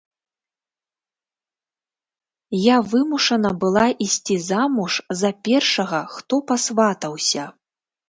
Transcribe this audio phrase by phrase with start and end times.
[2.61, 4.93] Я вымушана была ісці замуж
[5.23, 7.43] за першага, хто пасватаўся.